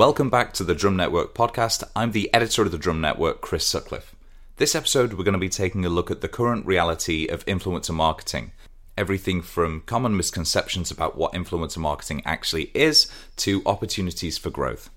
[0.00, 1.84] Welcome back to the Drum Network podcast.
[1.94, 4.16] I'm the editor of the Drum Network, Chris Sutcliffe.
[4.56, 7.92] This episode, we're going to be taking a look at the current reality of influencer
[7.92, 8.52] marketing.
[8.96, 14.88] Everything from common misconceptions about what influencer marketing actually is to opportunities for growth.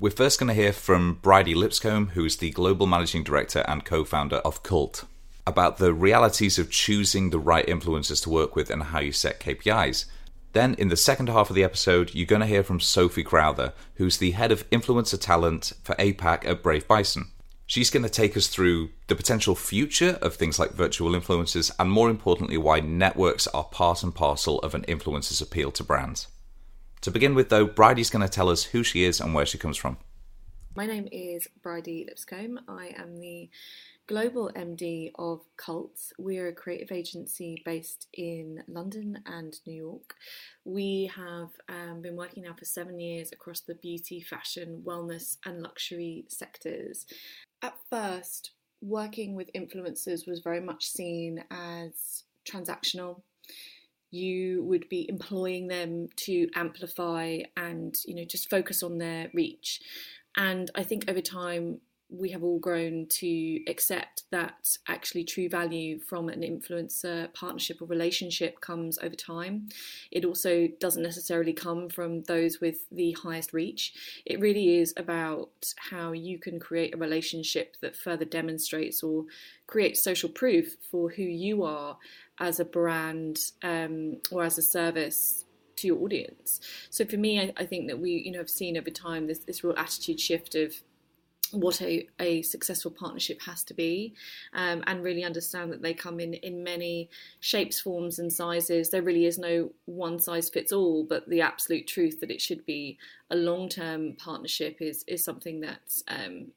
[0.00, 4.02] We're first going to hear from Bridey Lipscombe, who's the global managing director and co
[4.02, 5.04] founder of Cult,
[5.46, 9.38] about the realities of choosing the right influencers to work with and how you set
[9.38, 10.06] KPIs.
[10.52, 13.72] Then, in the second half of the episode, you're going to hear from Sophie Crowther,
[13.94, 17.30] who's the head of influencer talent for APAC at Brave Bison.
[17.64, 21.90] She's going to take us through the potential future of things like virtual influencers and,
[21.90, 26.28] more importantly, why networks are part and parcel of an influencer's appeal to brands.
[27.00, 29.56] To begin with, though, Bridey's going to tell us who she is and where she
[29.56, 29.96] comes from.
[30.74, 32.58] My name is Bridey Lipscombe.
[32.66, 33.50] I am the
[34.06, 36.14] global MD of Cults.
[36.18, 40.14] We're a creative agency based in London and New York.
[40.64, 45.62] We have um, been working now for seven years across the beauty, fashion, wellness, and
[45.62, 47.04] luxury sectors.
[47.60, 53.20] At first, working with influencers was very much seen as transactional
[54.14, 59.80] you would be employing them to amplify and you know just focus on their reach
[60.36, 61.80] and i think over time
[62.12, 67.86] we have all grown to accept that actually true value from an influencer partnership or
[67.86, 69.68] relationship comes over time.
[70.10, 73.94] It also doesn't necessarily come from those with the highest reach.
[74.26, 79.24] It really is about how you can create a relationship that further demonstrates or
[79.66, 81.96] creates social proof for who you are
[82.38, 85.46] as a brand um, or as a service
[85.76, 86.60] to your audience.
[86.92, 89.38] So for me, I, I, think that we, you know, have seen over time this,
[89.38, 90.74] this real attitude shift of
[91.50, 94.14] what a, a successful partnership has to be
[94.52, 97.08] um, and really understand that they come in in many
[97.40, 98.90] shapes forms and sizes.
[98.90, 102.64] There really is no one size fits all but the absolute truth that it should
[102.66, 102.98] be
[103.30, 106.48] a long-term partnership is is something that um,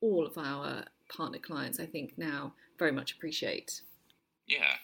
[0.00, 3.82] all of our partner clients i think now very much appreciate.
[4.46, 4.76] Yeah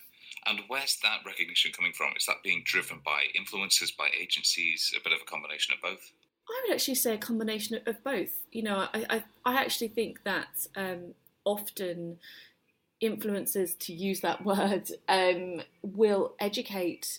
[0.46, 5.02] and where's that recognition coming from is that being driven by influencers by agencies a
[5.02, 6.12] bit of a combination of both
[6.48, 8.30] I would actually say a combination of both.
[8.52, 12.18] You know, I I, I actually think that um, often
[13.02, 17.18] influencers, to use that word, um, will educate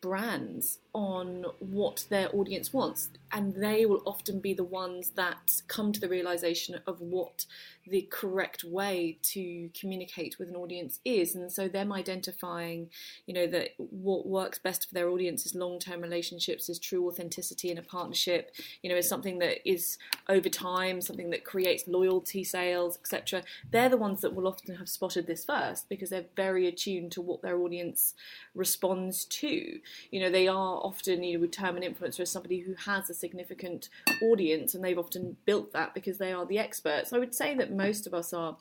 [0.00, 5.92] brands on what their audience wants and they will often be the ones that come
[5.92, 7.46] to the realization of what
[7.86, 11.34] the correct way to communicate with an audience is.
[11.34, 12.90] And so them identifying
[13.26, 17.70] you know that what works best for their audience is long-term relationships is true authenticity
[17.70, 19.98] in a partnership you know is something that is
[20.28, 24.88] over time something that creates loyalty sales etc they're the ones that will often have
[24.88, 28.14] spotted this first because they're very attuned to what their audience
[28.54, 29.80] responds to.
[30.10, 33.14] You know they are often you would term an influencer as somebody who has a
[33.14, 33.88] significant
[34.22, 37.12] audience, and they've often built that because they are the experts.
[37.12, 38.56] I would say that most of us are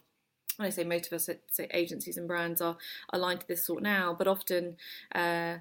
[0.57, 2.75] when I say most of us, say agencies and brands are
[3.13, 4.75] aligned to this sort now, but often
[5.15, 5.59] uh,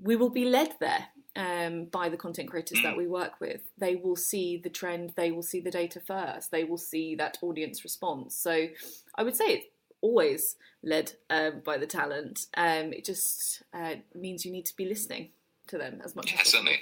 [0.00, 3.60] we will be led there um, by the content creators that we work with.
[3.76, 7.36] They will see the trend, they will see the data first, they will see that
[7.42, 8.34] audience response.
[8.36, 8.68] So
[9.14, 9.66] I would say it's
[10.00, 12.46] always led um, by the talent.
[12.56, 15.28] Um, it just uh, means you need to be listening
[15.68, 16.64] to them as much yeah, as possible.
[16.64, 16.80] certainly.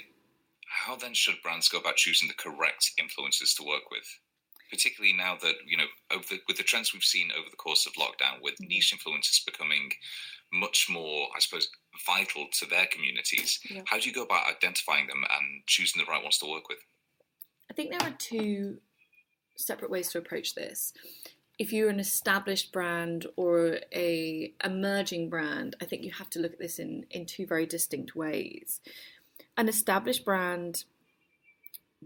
[0.67, 4.07] How then should brands go about choosing the correct influencers to work with?
[4.69, 7.93] Particularly now that, you know, the, with the trends we've seen over the course of
[7.93, 8.67] lockdown, with mm-hmm.
[8.67, 9.91] niche influencers becoming
[10.51, 11.69] much more, I suppose,
[12.05, 13.81] vital to their communities, yeah.
[13.85, 16.79] how do you go about identifying them and choosing the right ones to work with?
[17.69, 18.77] I think there are two
[19.55, 20.93] separate ways to approach this
[21.59, 26.53] if you're an established brand or a emerging brand, I think you have to look
[26.53, 28.79] at this in, in two very distinct ways.
[29.57, 30.83] An established brand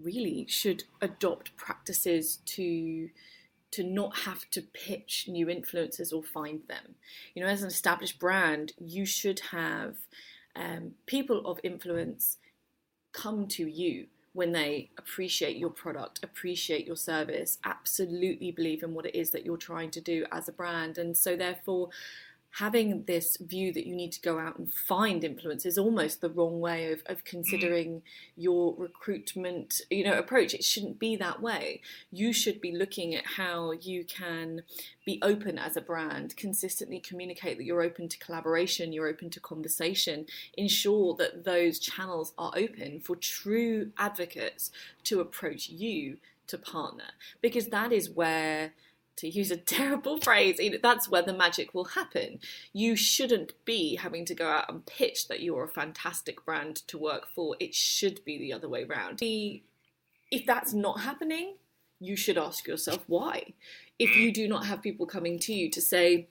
[0.01, 3.09] really should adopt practices to
[3.72, 6.95] to not have to pitch new influencers or find them.
[7.34, 9.96] You know, as an established brand, you should have
[10.58, 12.37] um, people of influence
[13.14, 19.05] come to you when they appreciate your product, appreciate your service, absolutely believe in what
[19.05, 20.97] it is that you're trying to do as a brand.
[20.97, 21.89] And so, therefore,
[22.52, 26.30] having this view that you need to go out and find influence is almost the
[26.30, 28.02] wrong way of, of considering mm.
[28.36, 30.53] your recruitment you know approach.
[30.53, 31.82] It shouldn't be that way.
[32.12, 34.64] You should be looking at how you can
[35.06, 39.40] be open as a brand consistently communicate that you're open to collaboration you're open to
[39.40, 44.70] conversation ensure that those channels are open for true advocates
[45.03, 46.18] to approach you
[46.52, 47.06] to partner.
[47.42, 48.74] Because that is where
[49.17, 52.40] to use a terrible phrase, that's where the magic will happen.
[52.73, 56.97] You shouldn't be having to go out and pitch that you're a fantastic brand to
[56.97, 57.55] work for.
[57.59, 59.19] It should be the other way around.
[59.22, 61.55] If that's not happening,
[61.99, 63.53] you should ask yourself why.
[63.99, 66.28] If you do not have people coming to you to say,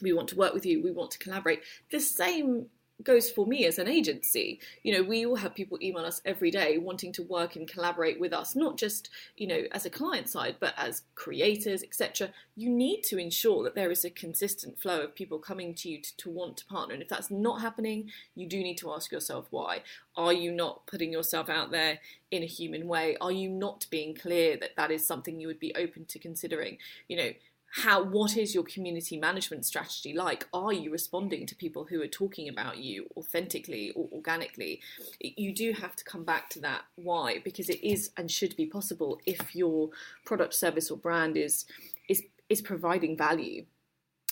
[0.00, 2.66] we want to work with you, we want to collaborate, the same
[3.04, 4.60] goes for me as an agency.
[4.82, 8.20] You know, we all have people email us every day wanting to work and collaborate
[8.20, 12.30] with us, not just, you know, as a client side, but as creators, etc.
[12.56, 16.00] You need to ensure that there is a consistent flow of people coming to you
[16.00, 16.94] to, to, want to partner.
[16.94, 19.82] And if that's not happening, you do need to ask yourself why.
[20.16, 21.98] Are you not putting yourself out there
[22.30, 23.16] in a human way?
[23.20, 26.78] Are you not being clear that that is something you would be open to considering?
[27.08, 27.30] You know,
[27.70, 30.46] how what is your community management strategy like?
[30.52, 34.80] Are you responding to people who are talking about you authentically or organically?
[35.20, 38.66] You do have to come back to that why because it is and should be
[38.66, 39.90] possible if your
[40.24, 41.64] product service or brand is
[42.08, 43.64] is is providing value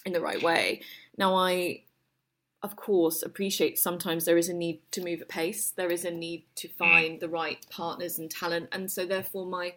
[0.04, 0.80] in the right way.
[1.16, 1.82] Now i
[2.60, 5.70] of course appreciate sometimes there is a need to move at pace.
[5.70, 6.76] There is a need to mm.
[6.76, 8.68] find the right partners and talent.
[8.72, 9.74] And so therefore my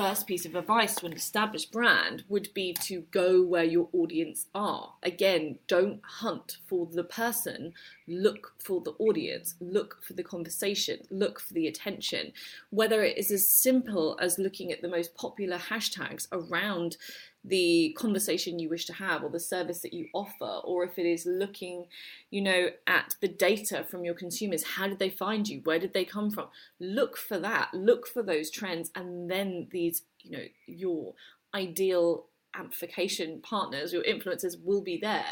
[0.00, 4.46] first piece of advice to an established brand would be to go where your audience
[4.54, 4.94] are.
[5.02, 7.74] Again, don't hunt for the person,
[8.10, 12.32] look for the audience, look for the conversation, look for the attention.
[12.70, 16.96] Whether it is as simple as looking at the most popular hashtags around
[17.44, 21.06] the conversation you wish to have or the service that you offer or if it
[21.06, 21.86] is looking
[22.30, 25.60] you know at the data from your consumers how did they find you?
[25.64, 26.48] Where did they come from?
[26.78, 27.70] Look for that.
[27.72, 31.14] Look for those trends and then these you know your
[31.54, 35.24] ideal amplification partners your influencers will be there.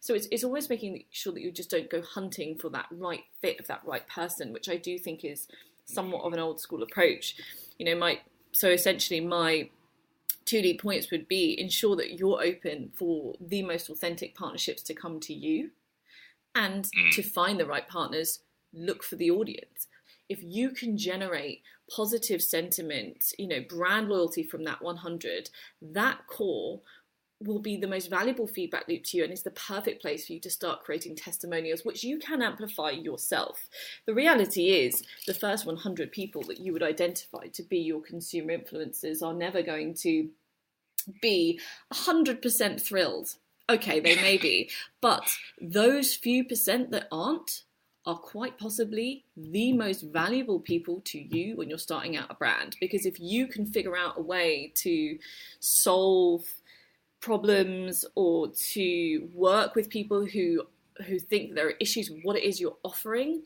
[0.00, 3.24] So it's, it's always making sure that you just don't go hunting for that right
[3.40, 5.48] fit of that right person which i do think is
[5.84, 7.36] somewhat of an old school approach.
[7.78, 8.20] You know my
[8.52, 9.70] so essentially my
[10.44, 14.94] two lead points would be ensure that you're open for the most authentic partnerships to
[14.94, 15.70] come to you
[16.54, 17.10] and mm.
[17.12, 18.40] to find the right partners
[18.72, 19.88] look for the audience
[20.28, 21.62] if you can generate
[21.94, 25.50] positive sentiment you know brand loyalty from that 100
[25.80, 26.80] that core
[27.40, 30.32] will be the most valuable feedback loop to you and is the perfect place for
[30.32, 33.68] you to start creating testimonials which you can amplify yourself.
[34.06, 38.56] The reality is the first 100 people that you would identify to be your consumer
[38.56, 40.30] influencers are never going to
[41.20, 41.60] be
[41.92, 43.34] 100% thrilled.
[43.68, 44.70] Okay, they may be,
[45.00, 45.28] but
[45.60, 47.64] those few percent that aren't
[48.06, 52.76] are quite possibly the most valuable people to you when you're starting out a brand.
[52.80, 55.18] Because if you can figure out a way to
[55.58, 56.44] solve
[57.20, 60.62] problems or to work with people who
[61.06, 63.42] who think there are issues with what it is you're offering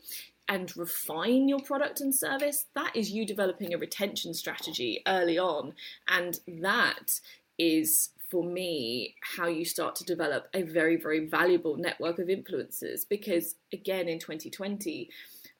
[0.47, 5.73] and refine your product and service that is you developing a retention strategy early on.
[6.07, 7.19] And that
[7.57, 13.01] is for me how you start to develop a very very valuable network of influencers.
[13.07, 15.09] Because again in 2020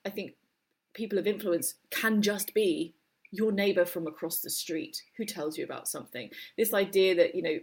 [0.04, 0.34] i think
[0.94, 2.94] people of influence can just be
[3.30, 6.30] your neighbor from across the street who tells you about something.
[6.56, 7.58] This idea that you know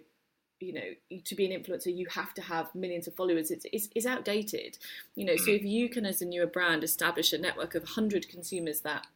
[0.59, 3.88] you know to be an influencer you have to have millions of followers it's, it's,
[3.95, 4.77] it's outdated.
[5.15, 8.27] You know so if you can as a newer brand establish a network of 100
[8.27, 9.07] consumers that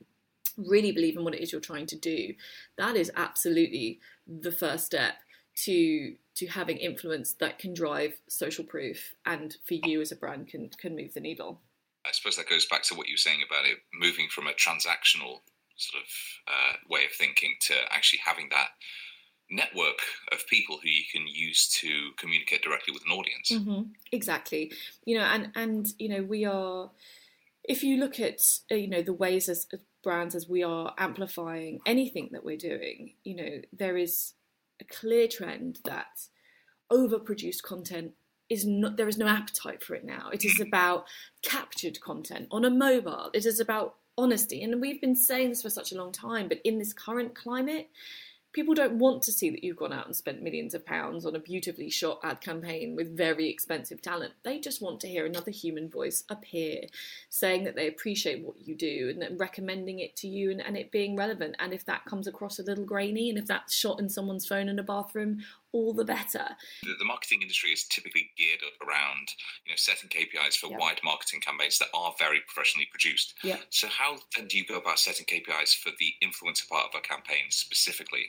[0.55, 2.35] really believe in what it is you're trying to do
[2.77, 5.15] that is absolutely the first step
[5.55, 10.47] to to having influence that can drive social proof and for you as a brand
[10.47, 11.61] can can move the needle
[12.05, 14.51] i suppose that goes back to what you were saying about it moving from a
[14.51, 15.41] transactional
[15.75, 16.09] sort of
[16.47, 18.69] uh, way of thinking to actually having that
[19.49, 19.99] network
[20.31, 23.51] of people who you can use to communicate directly with an audience.
[23.51, 23.91] Mm-hmm.
[24.11, 24.71] Exactly.
[25.05, 26.89] You know, and and you know, we are.
[27.63, 28.41] If you look at
[28.71, 29.67] uh, you know the ways as
[30.03, 34.33] brands as we are amplifying anything that we're doing, you know, there is
[34.83, 36.27] a clear trend that
[36.91, 38.11] overproduced content
[38.49, 40.29] is not there is no appetite for it now.
[40.31, 41.05] It is about
[41.41, 43.29] captured content on a mobile.
[43.33, 44.61] It is about honesty.
[44.63, 47.89] And we've been saying this for such a long time, but in this current climate,
[48.53, 51.35] people don't want to see that you've gone out and spent millions of pounds on
[51.35, 54.33] a beautifully shot ad campaign with very expensive talent.
[54.43, 56.83] They just want to hear another human voice appear
[57.29, 60.91] saying that they appreciate what you do and recommending it to you and, and it
[60.91, 61.55] being relevant.
[61.59, 64.69] And if that comes across a little grainy and if that's shot in someone's phone
[64.69, 65.39] in a bathroom
[65.73, 66.45] all the better.
[66.83, 69.33] The, the, marketing industry is typically geared up around
[69.65, 73.33] you know setting KPIs for wide marketing campaigns that are very professionally produced.
[73.43, 73.57] Yeah.
[73.71, 77.01] So how then do you go about setting KPIs for the influencer part of a
[77.01, 78.27] campaign specifically?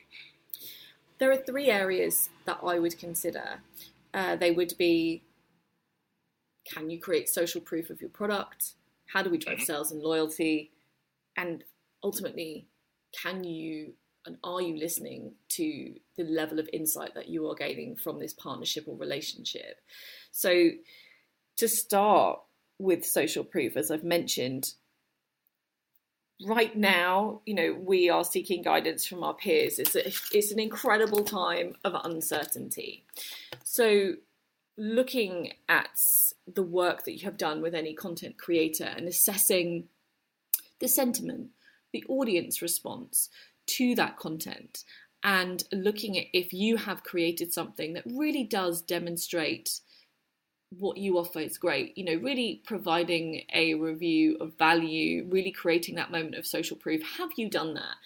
[1.19, 3.61] There are three areas that I would consider.
[4.13, 5.23] Uh, they would be:
[6.73, 8.73] Can you create social proof of your product?
[9.13, 9.65] How do we drive mm-hmm.
[9.65, 10.73] sales and loyalty?
[11.37, 11.63] And
[12.03, 12.67] ultimately,
[13.13, 13.95] can you
[14.27, 18.33] and are you listening to the level of insight that you are gaining from this
[18.33, 19.81] partnership or relationship?
[20.31, 20.71] So,
[21.57, 22.41] to start
[22.79, 24.75] with social proof, as I've mentioned,
[26.45, 29.79] right now, you know, we are seeking guidance from our peers.
[29.79, 33.05] It's, a, it's an incredible time of uncertainty.
[33.63, 34.15] So,
[34.77, 36.01] looking at
[36.53, 39.85] the work that you have done with any content creator and assessing
[40.81, 41.51] the sentiment,
[41.93, 43.29] the audience response
[43.67, 44.85] to that content,
[45.23, 49.81] and looking at if you have created something that really does demonstrate
[50.79, 51.97] what you offer is great.
[51.97, 57.03] You know, really providing a review of value, really creating that moment of social proof.
[57.19, 57.97] Have you done that?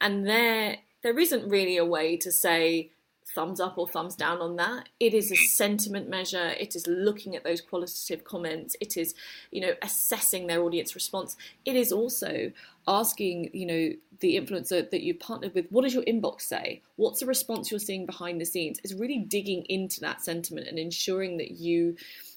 [0.00, 2.90] And there, there isn't really a way to say
[3.36, 4.88] thumbs up or thumbs down on that.
[4.98, 6.54] It is a sentiment measure.
[6.58, 8.74] It is looking at those qualitative comments.
[8.80, 9.14] It is,
[9.52, 11.36] you know, assessing their audience response.
[11.66, 12.50] It is also
[12.88, 16.80] asking, you know, the influencer that you've partnered with, what does your inbox say?
[16.96, 18.80] What's the response you're seeing behind the scenes?
[18.82, 21.96] It's really digging into that sentiment and ensuring that you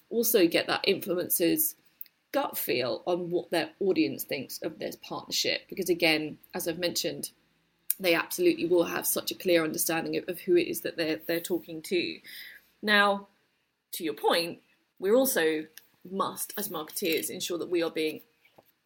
[0.09, 1.75] also get that influencer's
[2.33, 5.61] gut feel on what their audience thinks of this partnership.
[5.69, 7.31] Because again, as I've mentioned,
[7.99, 11.19] they absolutely will have such a clear understanding of, of who it is that they're
[11.27, 12.19] they're talking to.
[12.81, 13.27] Now,
[13.93, 14.59] to your point,
[14.99, 15.65] we're also
[16.09, 18.21] must as marketeers ensure that we are being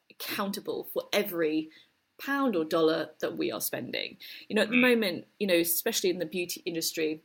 [0.10, 1.70] accountable for every
[2.20, 4.18] pound or dollar that we are spending.
[4.48, 7.22] You know, at the moment, you know, especially in the beauty industry,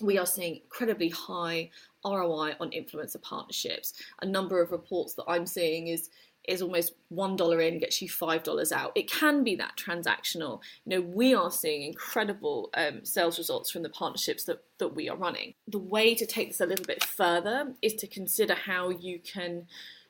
[0.00, 1.70] we are seeing incredibly high
[2.04, 3.94] ROI on influencer partnerships.
[4.22, 6.10] A number of reports that I'm seeing is
[6.48, 8.92] is almost one dollar in gets you five dollars out.
[8.94, 10.60] It can be that transactional.
[10.84, 15.08] You know, we are seeing incredible um, sales results from the partnerships that that we
[15.08, 15.54] are running.
[15.68, 19.66] The way to take this a little bit further is to consider how you can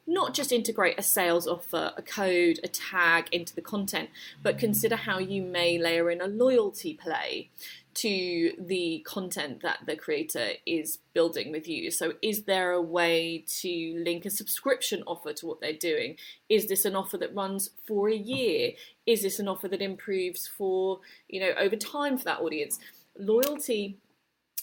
[0.07, 4.09] not just integrate a sales offer, a code, a tag into the content,
[4.43, 7.51] but consider how you may layer in a loyalty play
[7.95, 11.91] to the content that the creator is building with you.
[11.91, 16.17] So, is there a way to link a subscription offer to what they're doing?
[16.49, 18.73] Is this an offer that runs for a year?
[19.07, 22.79] Is this an offer that improves for, you know, over time for that audience?
[23.19, 23.97] Loyalty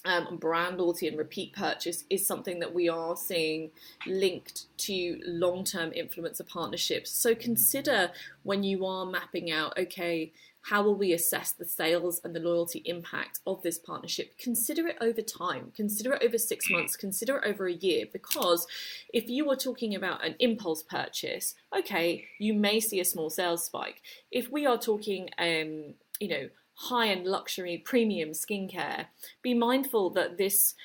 [0.06, 3.72] um, brand loyalty and repeat purchase is something that we are seeing
[4.06, 7.12] linked to long term influencer partnerships.
[7.12, 8.12] So consider
[8.44, 10.34] when you are mapping out, okay,
[10.64, 14.38] how will we assess the sales and the loyalty impact of this partnership?
[14.38, 18.66] Consider it over time, consider it over six months, consider it over a year, because
[19.14, 23.66] if you are talking about an impulse purchase, okay, you may see a small sales
[23.66, 24.02] spike.
[24.32, 26.50] If we are talking, um, you know,
[26.84, 29.06] high end luxury premium skincare,
[29.42, 30.76] be mindful that this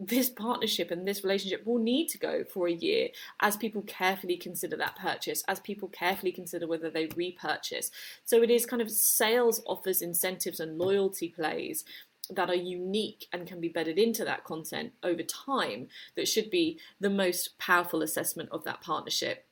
[0.00, 3.08] this partnership and this relationship will need to go for a year
[3.40, 7.90] as people carefully consider that purchase, as people carefully consider whether they repurchase.
[8.24, 11.84] So it is kind of sales offers, incentives, and loyalty plays
[12.30, 16.78] that are unique and can be bedded into that content over time that should be
[17.00, 19.46] the most powerful assessment of that partnership.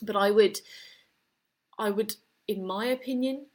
[0.00, 0.60] But I would,
[1.78, 2.16] I would,
[2.48, 3.46] in my opinion,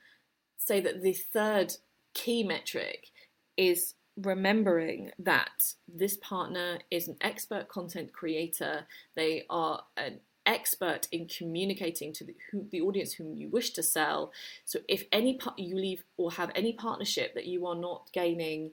[0.58, 1.78] say that the third
[2.18, 3.12] key metric
[3.56, 8.88] is remembering that this partner is an expert content creator.
[9.16, 13.84] They are an expert in communicating to the, who, the audience whom you wish to
[13.84, 14.32] sell.
[14.66, 18.72] So if any part you leave or have any partnership that you are not gaining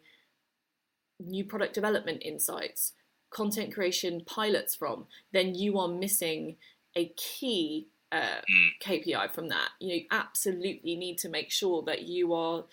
[1.21, 2.95] new product development insights,
[3.31, 6.57] content creation pilots from, then you are missing
[6.97, 8.91] a key uh, hmm.
[8.91, 9.71] KPI from that.
[9.81, 12.65] You absolutely need to make sure that you are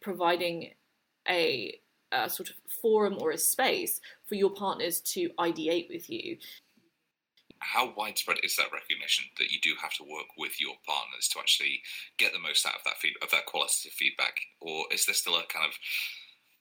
[0.00, 0.70] providing
[1.28, 1.78] a,
[2.10, 6.38] a sort of forum or a space for your partners to ideate with you.
[7.58, 11.38] How widespread is that recognition that you do have to work with your partners to
[11.38, 11.82] actually
[12.18, 15.36] get the most out of that feed, of that qualitative feedback, or is there still
[15.36, 15.74] a kind of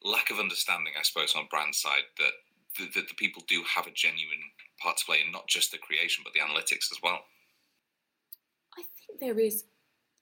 [0.04, 2.34] lack of understanding, I suppose, on brand side that
[2.78, 4.42] the, that the people do have a genuine
[4.80, 7.20] part to play in not just the creation but the analytics as well?
[8.78, 9.66] I think there is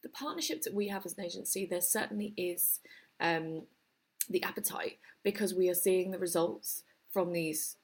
[0.01, 1.65] the partnerships that we have as an agency.
[1.65, 2.79] There certainly is
[3.19, 3.63] um,
[4.29, 7.77] the appetite because we are seeing the results from these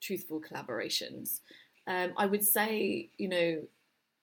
[0.00, 1.40] truthful collaborations.
[1.86, 3.62] Um, I would say, you know,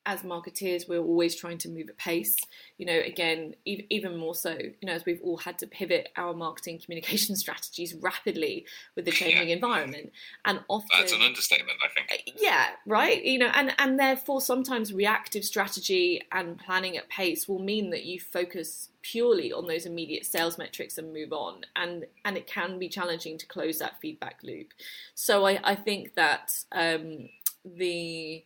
[0.06, 2.36] as marketeers, we're always trying to move at pace.
[2.78, 6.34] You know, again, even more so, you know, as we've all had to pivot our
[6.34, 9.56] marketing communication strategies rapidly with the changing yeah.
[9.56, 10.12] environment,
[10.46, 12.12] and often that's an understatement, I think.
[12.12, 13.24] Uh, yeah, right.
[13.24, 18.04] You know, and and therefore sometimes reactive strategy and planning at pace will mean that
[18.04, 22.78] you focus purely on those immediate sales metrics and move on, and and it can
[22.78, 24.74] be challenging to close that feedback loop.
[25.16, 27.30] So I I think that um,
[27.64, 28.44] the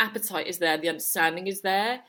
[0.00, 2.00] appetite is there, the understanding is there.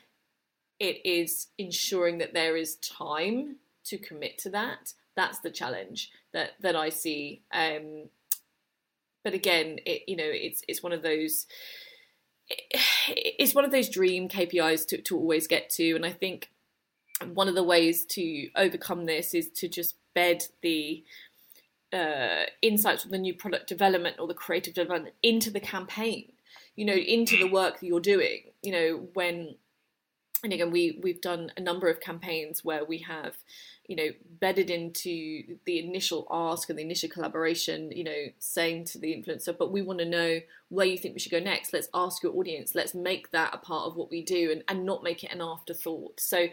[0.80, 4.94] It is ensuring that there is time to commit to that.
[5.14, 7.42] That's the challenge that that I see.
[7.52, 8.08] Um,
[9.22, 11.46] but again, it you know it's it's one of those
[13.08, 16.50] it's one of those dream KPIs to, to always get to, and I think
[17.32, 21.04] one of the ways to overcome this is to just bed the
[21.92, 26.31] uh, insights from the new product development or the creative development into the campaign,
[26.76, 28.42] you know, into the work that you're doing.
[28.62, 29.56] You know, when
[30.44, 33.36] and again we we've done a number of campaigns where we have
[33.86, 34.08] you know
[34.40, 39.56] bedded into the initial ask and the initial collaboration you know saying to the influencer
[39.56, 40.40] but we want to know
[40.72, 41.72] where you think we should go next.
[41.72, 42.74] Let's ask your audience.
[42.74, 45.42] Let's make that a part of what we do and, and not make it an
[45.42, 46.18] afterthought.
[46.18, 46.46] So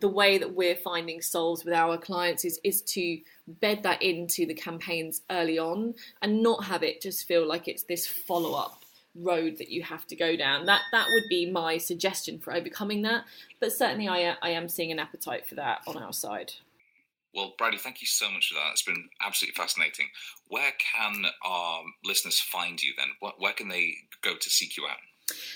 [0.00, 4.44] the way that we're finding souls with our clients is is to bed that into
[4.44, 8.83] the campaigns early on and not have it just feel like it's this follow up
[9.14, 10.66] road that you have to go down.
[10.66, 13.24] That that would be my suggestion for overcoming that.
[13.60, 16.52] But certainly, I I am seeing an appetite for that on our side.
[17.34, 18.70] Well, Bridey, thank you so much for that.
[18.72, 20.06] It's been absolutely fascinating.
[20.48, 23.08] Where can our listeners find you then?
[23.38, 24.98] Where can they go to seek you out?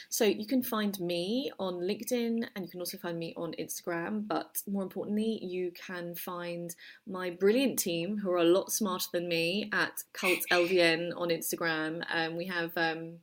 [0.09, 4.27] So you can find me on LinkedIn and you can also find me on Instagram.
[4.27, 6.75] But more importantly, you can find
[7.07, 12.05] my brilliant team who are a lot smarter than me at Cult LDN on Instagram.
[12.13, 12.73] And um, we have.
[12.77, 13.19] Um,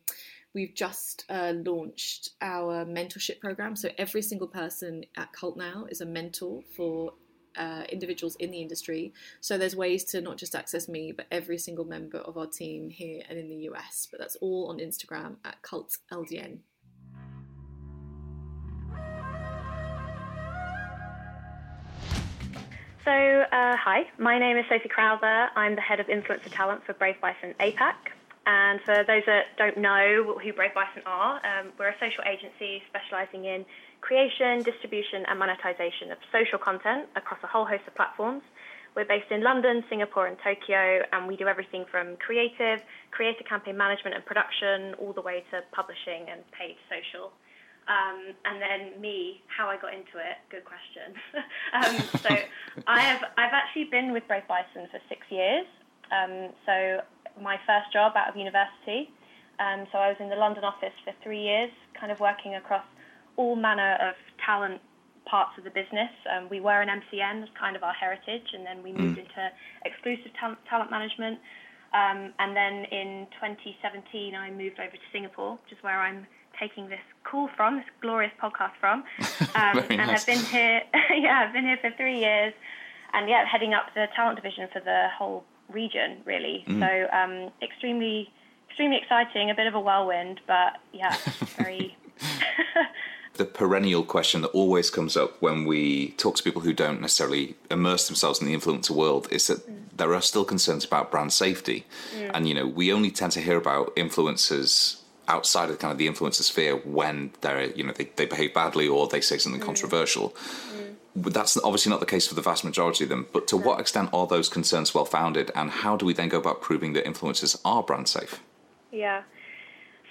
[0.53, 3.75] we've just uh, launched our mentorship program.
[3.75, 7.11] So every single person at Cult now is a mentor for
[7.57, 9.13] uh, individuals in the industry.
[9.41, 12.89] So there's ways to not just access me, but every single member of our team
[12.89, 14.07] here and in the US.
[14.09, 16.59] But that's all on Instagram at CultLDN.
[23.05, 25.50] So, uh, hi, my name is Sophie Crowther.
[25.55, 27.93] I'm the head of influencer talent for Brave Bison APAC.
[28.47, 32.81] And for those that don't know who Brave Bison are, um, we're a social agency
[32.89, 33.65] specializing in
[34.05, 38.43] creation, distribution, and monetization of social content across a whole host of platforms.
[38.95, 43.75] We're based in London, Singapore, and Tokyo, and we do everything from creative, creator campaign
[43.75, 47.33] management and production, all the way to publishing and paid social.
[47.89, 50.37] Um, and then me, how I got into it.
[50.53, 51.18] Good question.
[51.74, 52.29] um, so
[52.87, 55.65] I have I've actually been with Brave Bison for six years.
[56.13, 57.01] Um, so
[57.41, 59.09] my first job out of university.
[59.59, 62.85] Um, so I was in the London office for three years, kind of working across
[63.37, 64.81] all manner of talent
[65.25, 66.11] parts of the business.
[66.31, 68.98] Um, we were an MCN as kind of our heritage, and then we mm.
[68.98, 69.50] moved into
[69.85, 71.39] exclusive talent, talent management.
[71.93, 76.27] Um, and then in 2017, I moved over to Singapore, which is where I'm
[76.59, 79.03] taking this call from, this glorious podcast from.
[79.55, 80.19] Um, and nice.
[80.19, 80.81] I've been here,
[81.15, 82.53] yeah, I've been here for three years,
[83.13, 86.65] and yeah, heading up the talent division for the whole region, really.
[86.67, 86.79] Mm.
[86.79, 88.29] So um, extremely,
[88.67, 89.50] extremely exciting.
[89.50, 91.15] A bit of a whirlwind, but yeah,
[91.57, 91.95] very.
[93.37, 97.55] The perennial question that always comes up when we talk to people who don't necessarily
[97.69, 99.75] immerse themselves in the influencer world is that mm.
[99.95, 101.85] there are still concerns about brand safety.
[102.17, 102.31] Mm.
[102.33, 106.07] And, you know, we only tend to hear about influencers outside of kind of the
[106.07, 109.65] influencer sphere when they're, you know, they, they behave badly or they say something mm.
[109.65, 110.29] controversial.
[110.29, 111.33] Mm.
[111.33, 113.27] That's obviously not the case for the vast majority of them.
[113.31, 115.50] But to what extent are those concerns well founded?
[115.55, 118.41] And how do we then go about proving that influencers are brand safe?
[118.91, 119.24] Yeah.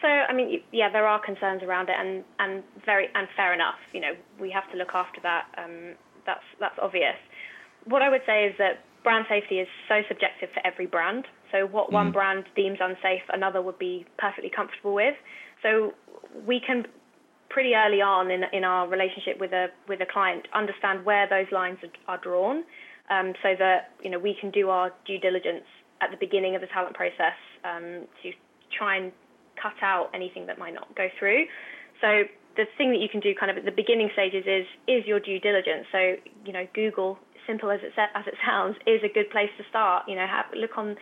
[0.05, 3.81] So, I mean, yeah, there are concerns around it, and, and very and fair enough.
[3.95, 5.47] You know, we have to look after that.
[5.57, 5.95] Um,
[6.27, 7.17] that's that's obvious.
[7.87, 11.25] What I would say is that brand safety is so subjective for every brand.
[11.51, 12.13] So, what one mm.
[12.13, 15.15] brand deems unsafe, another would be perfectly comfortable with.
[15.63, 15.95] So,
[16.47, 16.85] we can
[17.49, 21.51] pretty early on in in our relationship with a with a client understand where those
[21.51, 22.63] lines are, are drawn,
[23.09, 25.65] um, so that you know we can do our due diligence
[26.03, 28.33] at the beginning of the talent process um, to
[28.77, 29.13] try and
[29.61, 31.45] cut out anything that might not go through.
[32.01, 32.25] So
[32.57, 35.21] the thing that you can do kind of at the beginning stages is is your
[35.21, 35.87] due diligence.
[35.91, 39.65] So you know Google, simple as it as it sounds, is a good place to
[39.69, 40.05] start.
[40.09, 40.97] You know, have, look on,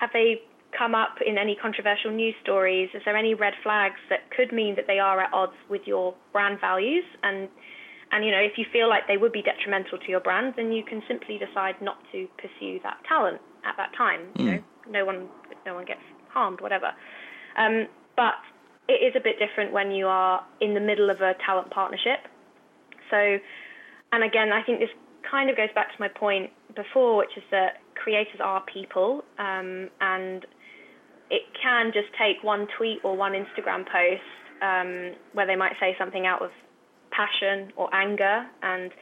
[0.00, 0.42] have they
[0.76, 2.90] come up in any controversial news stories?
[2.94, 6.14] Is there any red flags that could mean that they are at odds with your
[6.32, 7.04] brand values?
[7.22, 7.48] And
[8.12, 10.72] and you know, if you feel like they would be detrimental to your brand, then
[10.72, 14.20] you can simply decide not to pursue that talent at that time.
[14.36, 14.38] Mm.
[14.38, 14.50] You hmm.
[14.50, 15.28] know, no one
[15.64, 16.92] no one gets harmed, whatever.
[17.56, 18.34] Um, but
[18.88, 22.20] it is a bit different when you are in the middle of a talent partnership.
[23.10, 23.38] So,
[24.12, 24.90] and again, I think this
[25.28, 29.90] kind of goes back to my point before, which is that creators are people, um,
[30.00, 30.46] and
[31.30, 34.22] it can just take one tweet or one Instagram post
[34.62, 36.50] um, where they might say something out of
[37.10, 38.92] passion or anger, and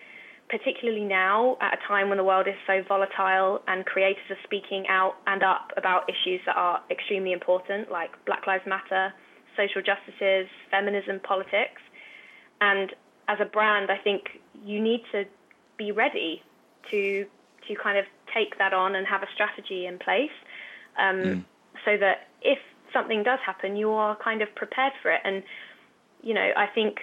[0.57, 4.87] particularly now at a time when the world is so volatile and creators are speaking
[4.89, 9.13] out and up about issues that are extremely important, like Black Lives Matter,
[9.57, 11.83] social justices, feminism, politics.
[12.61, 12.95] And
[13.27, 15.25] as a brand, I think you need to
[15.77, 16.41] be ready
[16.93, 17.27] to
[17.67, 20.37] to kind of take that on and have a strategy in place,
[20.99, 21.45] um, mm.
[21.85, 22.59] so that if
[22.93, 25.21] something does happen, you are kind of prepared for it.
[25.25, 25.43] And
[26.23, 27.01] you know, I think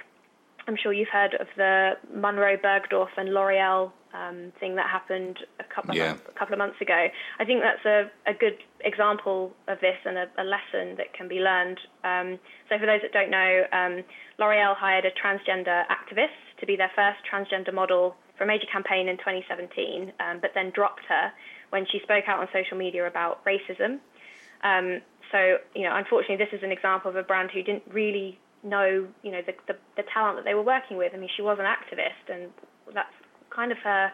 [0.72, 5.66] I'm sure you've heard of the Monroe Bergdorf and L'Oreal um, thing that happened a
[5.66, 6.12] couple of yeah.
[6.12, 7.08] months, a couple of months ago.
[7.40, 11.28] I think that's a, a good example of this and a, a lesson that can
[11.28, 11.78] be learned.
[12.06, 14.06] Um, so for those that don't know, um,
[14.40, 19.10] L'Oreal hired a transgender activist to be their first transgender model for a major campaign
[19.10, 21.34] in 2017, um, but then dropped her
[21.72, 24.00] when she spoke out on social media about racism.
[24.64, 25.02] Um,
[25.34, 29.08] so you know, unfortunately, this is an example of a brand who didn't really know,
[29.24, 31.14] you know, the, the, the talent that they were working with.
[31.14, 32.52] I mean, she was an activist, and
[32.94, 33.14] that's
[33.50, 34.12] kind of her.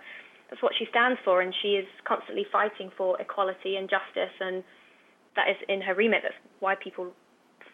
[0.50, 4.64] That's what she stands for, and she is constantly fighting for equality and justice, and
[5.36, 6.22] that is in her remit.
[6.24, 7.12] That's why people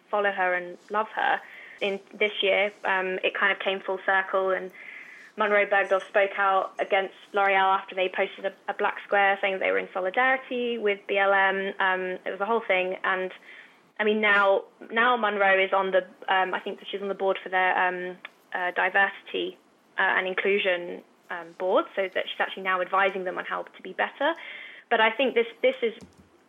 [0.09, 1.39] follow her and love her.
[1.81, 4.71] In this year, um, it kind of came full circle, and
[5.37, 9.71] Monroe Bergdorf spoke out against L'Oreal after they posted a, a black square saying they
[9.71, 11.73] were in solidarity with BLM.
[11.79, 13.31] Um, it was a whole thing, and
[14.03, 17.37] I mean, now now Monroe is on the, um, I think she's on the board
[17.41, 18.17] for their um,
[18.53, 19.57] uh, diversity
[19.97, 23.81] uh, and inclusion um, board, so that she's actually now advising them on how to
[23.81, 24.33] be better.
[24.89, 25.93] But I think this this is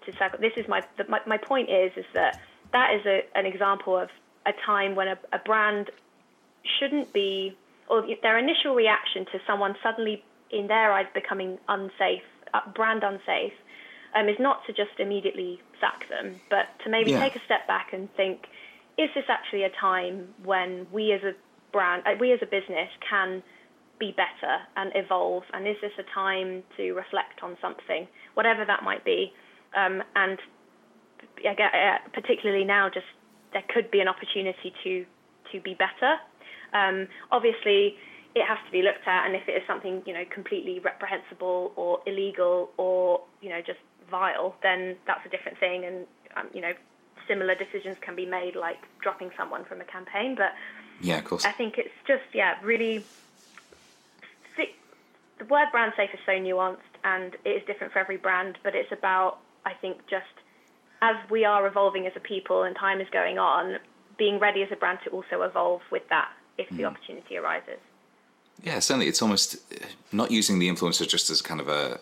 [0.06, 2.40] to this is my the, my, my point is is that
[2.72, 4.08] that is a, an example of
[4.46, 5.92] a time when a, a brand
[6.80, 7.56] shouldn't be
[7.88, 13.52] or their initial reaction to someone suddenly in their eyes becoming unsafe, uh, brand unsafe,
[14.14, 17.20] um, is not to just immediately sack them, but to maybe yeah.
[17.20, 18.46] take a step back and think,
[18.96, 21.32] is this actually a time when we as a
[21.72, 23.42] brand, uh, we as a business can
[23.98, 25.42] be better and evolve?
[25.52, 29.32] And is this a time to reflect on something, whatever that might be?
[29.76, 30.38] Um, and
[31.44, 33.06] uh, particularly now, just
[33.52, 35.04] there could be an opportunity to
[35.52, 36.16] to be better.
[36.72, 37.96] Um, obviously,
[38.34, 41.72] it has to be looked at, and if it is something you know completely reprehensible
[41.76, 43.78] or illegal or you know just
[44.10, 45.84] vile, then that's a different thing.
[45.84, 46.72] And um, you know,
[47.28, 50.34] similar decisions can be made, like dropping someone from a campaign.
[50.34, 50.52] But
[51.00, 51.44] yeah, of course.
[51.44, 53.04] I think it's just yeah, really.
[55.36, 58.56] The word brand safe is so nuanced, and it is different for every brand.
[58.62, 60.24] But it's about, I think, just
[61.02, 63.78] as we are evolving as a people and time is going on,
[64.16, 66.86] being ready as a brand to also evolve with that if the mm.
[66.86, 67.80] opportunity arises.
[68.62, 69.08] Yeah, certainly.
[69.08, 72.00] It's almost uh, not using the influencer just as kind of a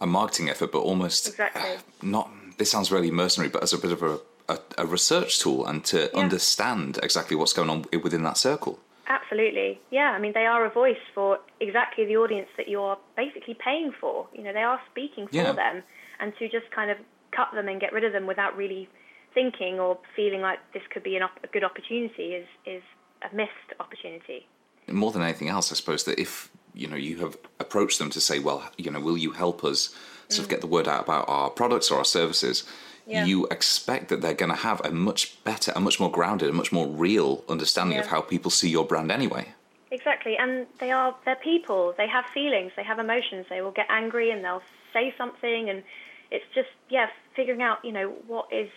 [0.00, 1.62] a marketing effort, but almost exactly.
[1.62, 2.30] uh, not.
[2.58, 5.84] This sounds really mercenary, but as a bit of a, a, a research tool and
[5.86, 6.20] to yeah.
[6.20, 8.78] understand exactly what's going on within that circle.
[9.08, 10.12] Absolutely, yeah.
[10.12, 14.26] I mean, they are a voice for exactly the audience that you're basically paying for.
[14.32, 15.52] You know, they are speaking for yeah.
[15.52, 15.82] them,
[16.20, 16.96] and to just kind of
[17.32, 18.88] cut them and get rid of them without really
[19.34, 22.82] thinking or feeling like this could be an op- a good opportunity is is
[23.30, 24.46] a missed opportunity.
[24.90, 27.36] More than anything else, I suppose that if you know you have
[27.74, 29.92] approached them to say, well, you know, will you help us
[30.28, 30.44] sort mm.
[30.44, 32.62] of get the word out about our products or our services?
[33.04, 33.24] Yeah.
[33.24, 36.52] You expect that they're going to have a much better, a much more grounded, a
[36.52, 38.04] much more real understanding yeah.
[38.04, 39.48] of how people see your brand anyway.
[39.90, 41.94] Exactly, and they are they're people.
[41.98, 42.72] They have feelings.
[42.76, 43.46] They have emotions.
[43.50, 45.82] They will get angry and they'll say something, and
[46.30, 48.70] it's just yeah, figuring out you know what is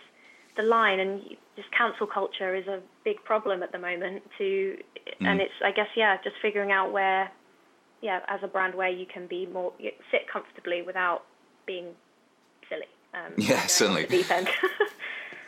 [0.56, 1.22] the line and
[1.56, 4.76] just cancel culture is a big problem at the moment to
[5.20, 5.26] mm.
[5.26, 7.30] and it's i guess yeah just figuring out where
[8.00, 9.72] yeah as a brand where you can be more
[10.10, 11.24] sit comfortably without
[11.66, 11.86] being
[12.68, 14.48] silly um, yeah certainly deep end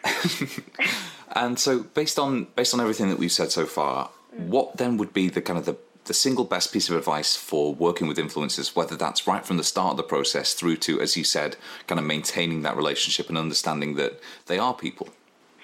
[1.32, 4.46] and so based on based on everything that we've said so far mm.
[4.46, 5.76] what then would be the kind of the
[6.10, 9.62] the single best piece of advice for working with influencers, whether that's right from the
[9.62, 13.38] start of the process through to, as you said, kind of maintaining that relationship and
[13.38, 15.08] understanding that they are people?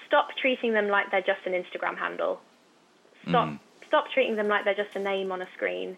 [0.07, 2.39] Stop treating them like they're just an Instagram handle.
[3.27, 3.59] Stop, mm.
[3.87, 5.97] stop treating them like they're just a name on a screen.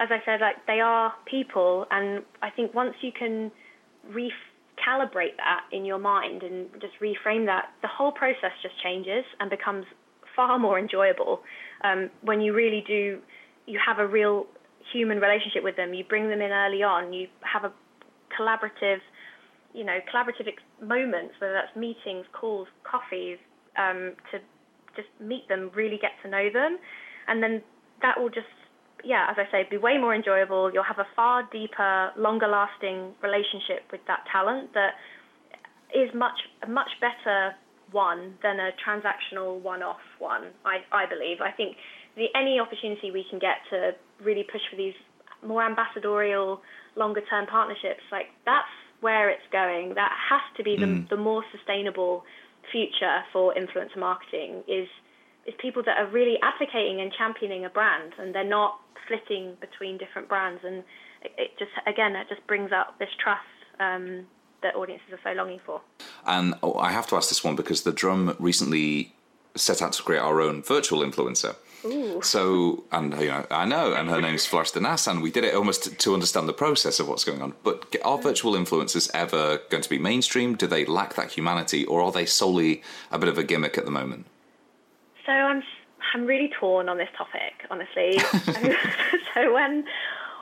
[0.00, 3.52] As I said, like they are people, and I think once you can
[4.10, 9.50] recalibrate that in your mind and just reframe that, the whole process just changes and
[9.50, 9.84] becomes
[10.34, 11.40] far more enjoyable
[11.84, 13.20] um, when you really do
[13.66, 14.46] you have a real
[14.92, 15.94] human relationship with them.
[15.94, 17.12] You bring them in early on.
[17.12, 17.72] You have a
[18.36, 18.98] collaborative,
[19.74, 23.38] you know, collaborative ex- moments, whether that's meetings, calls, coffees,
[23.78, 24.38] um, to
[24.96, 26.78] just meet them, really get to know them,
[27.28, 27.62] and then
[28.02, 28.48] that will just,
[29.04, 30.70] yeah, as I say, be way more enjoyable.
[30.72, 34.94] You'll have a far deeper, longer-lasting relationship with that talent that
[35.94, 37.54] is much a much better
[37.90, 40.50] one than a transactional one-off one.
[40.64, 41.40] I I believe.
[41.40, 41.76] I think
[42.16, 44.94] the any opportunity we can get to really push for these
[45.44, 46.60] more ambassadorial,
[46.96, 48.68] longer term partnerships, like that's
[49.00, 49.94] where it's going.
[49.94, 51.08] That has to be the, mm.
[51.08, 52.24] the more sustainable
[52.70, 54.86] future for influencer marketing is
[55.50, 59.98] is people that are really advocating and championing a brand and they're not flitting between
[59.98, 60.84] different brands and
[61.22, 63.42] it, it just again it just brings up this trust
[63.80, 64.26] um,
[64.62, 65.80] that audiences are so longing for.
[66.26, 69.14] And oh, I have to ask this one because the drum recently
[69.56, 71.56] set out to create our own virtual influencer.
[71.84, 72.20] Ooh.
[72.22, 75.30] So, and you know, I know, and her name is Flores de Nas, and we
[75.30, 77.54] did it almost to, to understand the process of what's going on.
[77.64, 80.56] But are virtual influencers ever going to be mainstream?
[80.56, 83.86] Do they lack that humanity, or are they solely a bit of a gimmick at
[83.86, 84.26] the moment?
[85.26, 85.62] So I'm
[86.14, 88.18] I'm really torn on this topic, honestly.
[89.34, 89.84] so when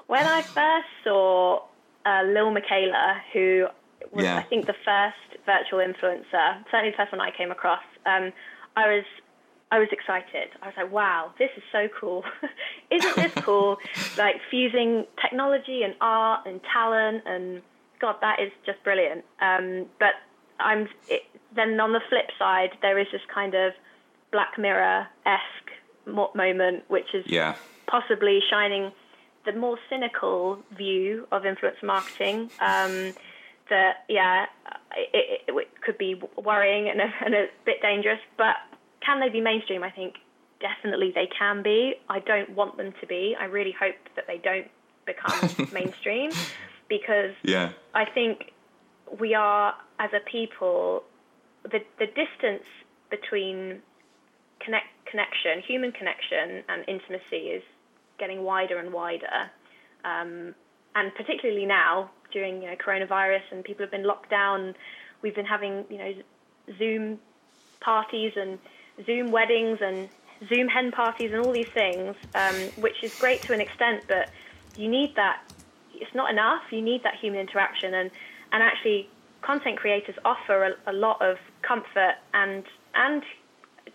[0.07, 1.62] when I first saw
[2.07, 3.67] uh, Lil Miquela, who
[4.12, 4.38] was Yeah.
[4.38, 8.33] I think the first virtual influencer, certainly the first one I came across, um,
[8.77, 9.05] I was
[9.71, 10.49] I was excited.
[10.62, 12.25] I was like, wow, this is so cool.
[12.91, 13.79] Isn't this cool?
[14.17, 17.62] like fusing technology and art and talent and
[18.01, 19.25] God, that is just brilliant.
[19.41, 20.14] Um, but
[20.61, 21.23] I'm it,
[21.55, 23.73] then on the flip side, there is this kind of
[24.31, 25.71] Black Mirror esque
[26.07, 28.93] moment, which is Yeah, possibly shining
[29.45, 32.51] the more cynical view of influencer marketing.
[32.61, 33.14] Um,
[33.71, 34.47] that yeah,
[34.97, 38.57] it, it, it could be worrying and a, and a bit dangerous, but
[39.05, 39.83] can they be mainstream?
[39.83, 40.14] I think
[40.61, 41.95] definitely they can be.
[42.09, 43.37] I don't want them to be.
[43.38, 44.69] I really hope that they don't
[45.07, 46.31] become mainstream
[46.88, 48.53] because yeah, I think
[49.21, 51.05] we are, as a people,
[51.64, 52.64] the the distance
[53.11, 53.81] between
[54.61, 57.62] connect connection, human connection, and intimacy is
[58.18, 59.51] getting wider and wider.
[60.05, 60.55] Um,
[60.94, 64.75] and particularly now during you know coronavirus and people have been locked down,
[65.23, 66.12] we've been having you know
[66.79, 67.18] Zoom
[67.81, 68.59] parties and
[69.07, 70.09] Zoom weddings and
[70.49, 74.31] Zoom hen parties and all these things, um, which is great to an extent, but
[74.77, 75.42] you need that.
[75.94, 76.62] It's not enough.
[76.71, 78.11] You need that human interaction, and
[78.53, 79.09] and actually,
[79.42, 83.23] content creators offer a, a lot of comfort and and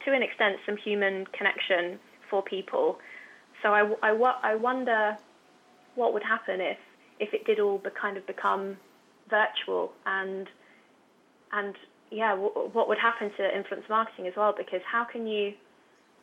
[0.05, 2.99] to an extent some human connection for people.
[3.61, 4.11] So I, I,
[4.43, 5.17] I wonder
[5.95, 6.77] what would happen if
[7.19, 8.77] if it did all be, kind of become
[9.29, 10.47] virtual and
[11.51, 11.75] and
[12.11, 14.53] yeah, w- what would happen to influence marketing as well?
[14.55, 15.53] Because how can you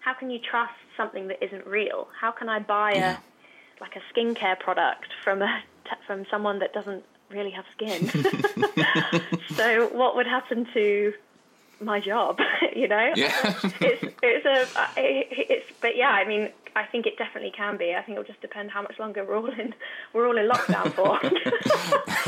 [0.00, 2.09] how can you trust something that isn't real?
[2.20, 3.16] How can I buy Yeah.
[3.16, 5.62] a like a skincare product from a
[6.06, 8.11] from someone that doesn't really have skin?
[9.56, 11.12] so what would happen to
[11.80, 12.38] my job?
[12.76, 13.32] you know, yeah.
[13.80, 14.66] it's it's a
[14.96, 17.94] it's but yeah, I mean, I think it definitely can be.
[17.94, 19.74] I think it'll just depend how much longer we're all in
[20.12, 21.20] we're all in lockdown for.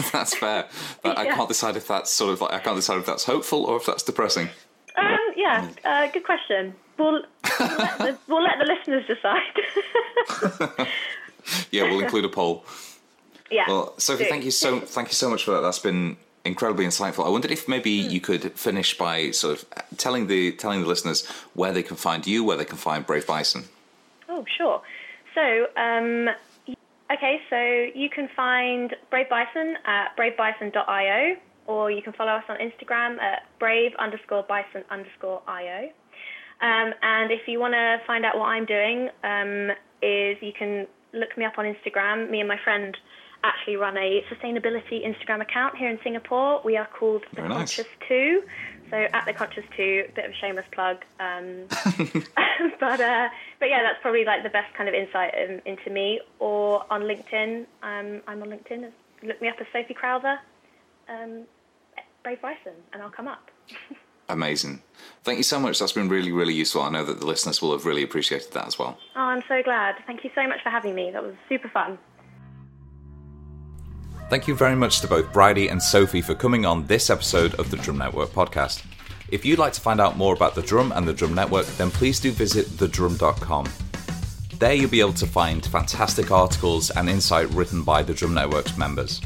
[0.12, 0.68] that's fair.
[1.02, 3.64] But I can't decide if that's sort of like I can't decide if that's hopeful
[3.64, 4.48] or if that's depressing.
[4.96, 6.74] um, yeah, uh, good question.
[6.98, 7.22] We'll
[7.58, 9.42] we'll let, the, we'll let the listeners decide.
[11.70, 12.64] Yeah, we'll include a poll.
[13.50, 13.64] yeah.
[13.66, 15.60] Well, Sophie, thank you so thank you so much for that.
[15.60, 17.24] That's been incredibly insightful.
[17.26, 18.10] I wondered if maybe Hmm.
[18.10, 22.26] you could finish by sort of telling the telling the listeners where they can find
[22.26, 23.64] you, where they can find Brave Bison.
[24.28, 24.82] Oh, sure.
[25.34, 26.28] So, um,
[27.10, 32.56] okay, so you can find Brave Bison at bravebison.io, or you can follow us on
[32.58, 35.90] Instagram at brave underscore bison underscore io.
[36.60, 40.86] Um, and if you want to find out what I'm doing, um, is you can
[41.12, 42.30] look me up on Instagram.
[42.30, 42.96] Me and my friend
[43.44, 46.60] actually run a sustainability Instagram account here in Singapore.
[46.64, 47.56] We are called The nice.
[47.76, 48.42] Conscious Two.
[48.90, 50.98] So at The Conscious Two, a bit of a shameless plug.
[51.18, 51.64] Um,
[52.80, 53.28] but uh,
[53.58, 56.20] but yeah, that's probably like the best kind of insight um, into me.
[56.38, 58.90] Or on LinkedIn, um, I'm on LinkedIn.
[59.22, 60.38] Look me up as Sophie Crowther,
[61.08, 61.44] um,
[62.22, 63.50] Brave Bison, and I'll come up.
[64.28, 64.82] Amazing.
[65.24, 65.78] Thank you so much.
[65.78, 66.82] That's been really, really useful.
[66.82, 68.96] I know that the listeners will have really appreciated that as well.
[69.16, 69.96] Oh, I'm so glad.
[70.06, 71.10] Thank you so much for having me.
[71.10, 71.98] That was super fun.
[74.32, 77.70] Thank you very much to both Bridey and Sophie for coming on this episode of
[77.70, 78.82] the Drum Network podcast.
[79.28, 81.90] If you'd like to find out more about the Drum and the Drum Network, then
[81.90, 83.68] please do visit thedrum.com.
[84.58, 88.78] There you'll be able to find fantastic articles and insight written by the Drum Network's
[88.78, 89.20] members.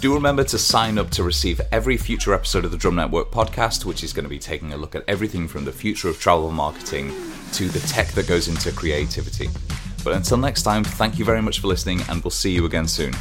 [0.00, 3.86] Do remember to sign up to receive every future episode of the Drum Network podcast,
[3.86, 6.50] which is going to be taking a look at everything from the future of travel
[6.50, 7.10] marketing
[7.52, 9.48] to the tech that goes into creativity.
[10.04, 12.86] But until next time, thank you very much for listening, and we'll see you again
[12.86, 13.14] soon.